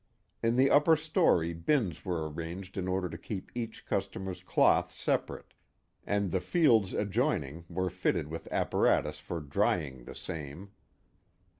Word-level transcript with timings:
In 0.41 0.55
the 0.55 0.71
upper 0.71 0.95
story, 0.95 1.53
bins 1.53 2.03
were 2.03 2.27
arranged 2.27 2.75
in 2.75 2.87
order 2.87 3.07
to 3.07 3.19
keep 3.19 3.51
each 3.53 3.85
customer's 3.85 4.41
cloth 4.41 4.91
separate, 4.91 5.53
and 6.07 6.31
the 6.31 6.41
fields 6.41 6.95
adjoining 6.95 7.65
were 7.69 7.91
fitted 7.91 8.27
with 8.27 8.51
apparatus 8.51 9.19
for 9.19 9.39
drying 9.39 10.05
the 10.05 10.15
same. 10.15 10.71